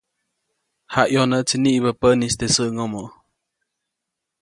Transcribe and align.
Jayʼonäʼtsi 0.93 1.55
niʼibä 1.63 1.91
päʼnis 2.01 2.33
teʼ 2.39 2.51
säʼŋomo. 2.55 3.03